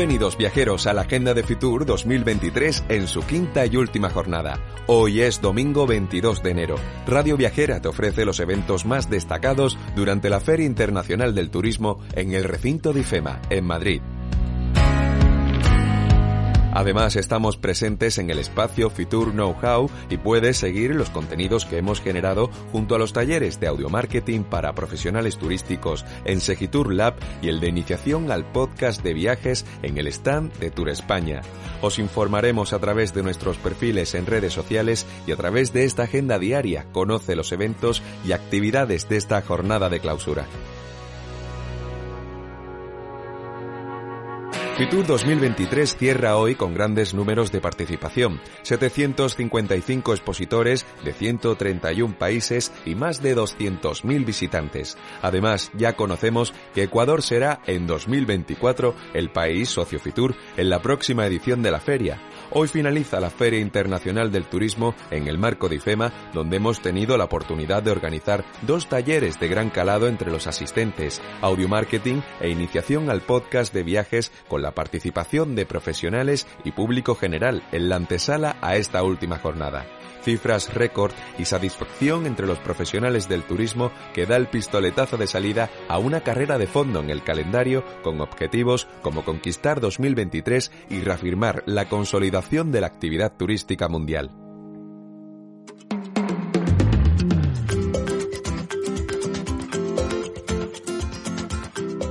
[0.00, 4.58] Bienvenidos viajeros a la Agenda de Fitur 2023 en su quinta y última jornada.
[4.86, 6.76] Hoy es domingo 22 de enero.
[7.06, 12.32] Radio Viajera te ofrece los eventos más destacados durante la Feria Internacional del Turismo en
[12.32, 14.00] el recinto de IFEMA, en Madrid.
[16.72, 22.00] Además, estamos presentes en el espacio Fitur Know-how y puedes seguir los contenidos que hemos
[22.00, 27.48] generado junto a los talleres de audio marketing para profesionales turísticos en Segitur Lab y
[27.48, 31.40] el de iniciación al podcast de viajes en el stand de Tour España.
[31.82, 36.04] Os informaremos a través de nuestros perfiles en redes sociales y a través de esta
[36.04, 36.86] agenda diaria.
[36.92, 40.46] Conoce los eventos y actividades de esta jornada de clausura.
[44.80, 52.94] Fitur 2023 cierra hoy con grandes números de participación, 755 expositores de 131 países y
[52.94, 54.96] más de 200.000 visitantes.
[55.20, 61.26] Además, ya conocemos que Ecuador será en 2024 el país socio Fitur en la próxima
[61.26, 62.18] edición de la feria.
[62.52, 67.16] Hoy finaliza la Feria Internacional del Turismo en el marco de IFEMA, donde hemos tenido
[67.16, 72.50] la oportunidad de organizar dos talleres de gran calado entre los asistentes, audio marketing e
[72.50, 77.96] iniciación al podcast de viajes con la participación de profesionales y público general en la
[77.96, 79.86] antesala a esta última jornada.
[80.22, 85.70] Cifras récord y satisfacción entre los profesionales del turismo que da el pistoletazo de salida
[85.88, 91.62] a una carrera de fondo en el calendario con objetivos como conquistar 2023 y reafirmar
[91.64, 92.39] la consolidación
[92.72, 94.30] de la actividad turística mundial.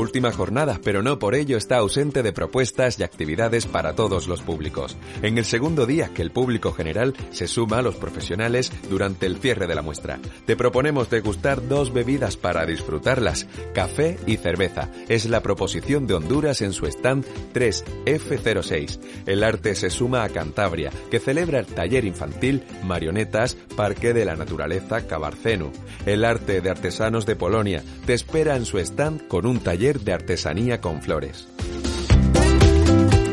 [0.00, 4.42] Última jornada, pero no por ello está ausente de propuestas y actividades para todos los
[4.42, 4.96] públicos.
[5.22, 9.38] En el segundo día que el público general se suma a los profesionales durante el
[9.38, 10.18] cierre de la muestra.
[10.46, 14.90] Te proponemos degustar dos bebidas para disfrutarlas, café y cerveza.
[15.08, 18.98] Es la proposición de Honduras en su stand 3F06.
[19.26, 24.36] El arte se suma a Cantabria, que celebra el taller infantil Marionetas Parque de la
[24.36, 25.70] Naturaleza Cabarcenu.
[26.06, 30.12] El arte de artesanos de Polonia te espera en su stand con un taller de
[30.12, 31.48] artesanía con flores.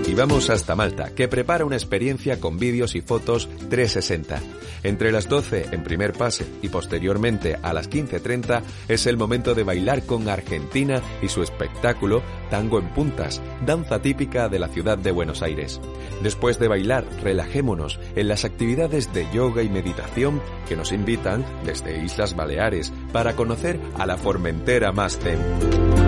[0.07, 4.41] Y vamos hasta Malta, que prepara una experiencia con vídeos y fotos 360.
[4.83, 9.63] Entre las 12 en primer pase y posteriormente a las 15.30 es el momento de
[9.63, 15.11] bailar con Argentina y su espectáculo Tango en Puntas, danza típica de la ciudad de
[15.11, 15.81] Buenos Aires.
[16.23, 22.01] Después de bailar, relajémonos en las actividades de yoga y meditación que nos invitan desde
[22.01, 26.06] Islas Baleares para conocer a la Formentera más zen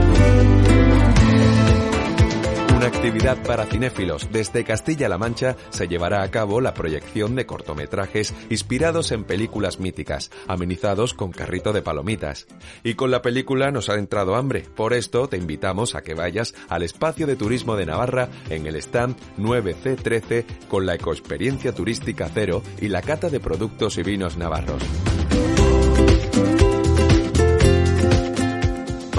[2.99, 4.27] actividad para cinéfilos.
[4.29, 10.31] Desde Castilla-La Mancha se llevará a cabo la proyección de cortometrajes inspirados en películas míticas,
[10.49, 12.45] amenizados con carrito de palomitas.
[12.83, 14.65] Y con la película nos ha entrado hambre.
[14.75, 18.75] Por esto te invitamos a que vayas al espacio de turismo de Navarra en el
[18.75, 24.83] stand 9C13 con la ecoexperiencia turística cero y la cata de productos y vinos navarros.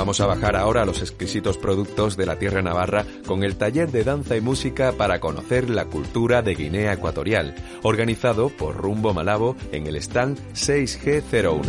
[0.01, 3.93] Vamos a bajar ahora a los exquisitos productos de la tierra navarra con el taller
[3.93, 9.57] de danza y música para conocer la cultura de Guinea Ecuatorial, organizado por Rumbo Malabo
[9.73, 11.67] en el stand 6G01.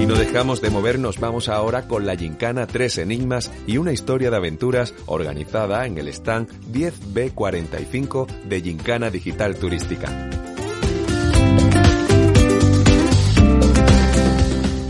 [0.00, 4.30] Y no dejamos de movernos, vamos ahora con la Gincana 3 Enigmas y una historia
[4.30, 10.47] de aventuras organizada en el stand 10B45 de Gincana Digital Turística.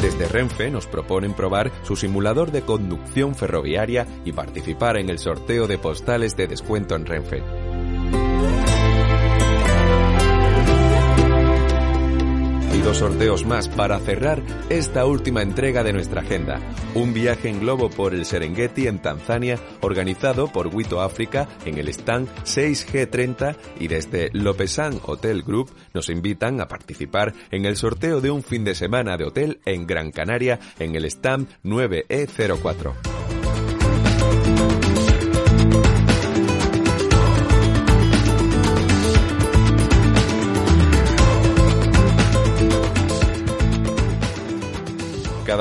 [0.01, 5.67] Desde Renfe nos proponen probar su simulador de conducción ferroviaria y participar en el sorteo
[5.67, 7.68] de postales de descuento en Renfe.
[12.99, 16.59] Sorteos más para cerrar esta última entrega de nuestra agenda.
[16.97, 21.89] Un viaje en globo por el Serengeti en Tanzania organizado por Wito África en el
[21.91, 28.33] stand 6G30 y desde Lopesan Hotel Group nos invitan a participar en el sorteo de
[28.33, 33.08] un fin de semana de hotel en Gran Canaria en el stand 9E04.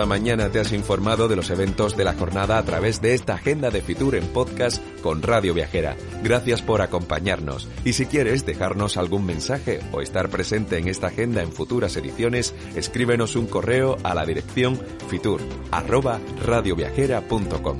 [0.07, 3.69] Mañana te has informado de los eventos de la jornada a través de esta agenda
[3.69, 5.95] de Fitur en podcast con Radio Viajera.
[6.23, 7.69] Gracias por acompañarnos.
[7.85, 12.55] Y si quieres dejarnos algún mensaje o estar presente en esta agenda en futuras ediciones,
[12.75, 17.77] escríbenos un correo a la dirección fitur@radioviajera.com.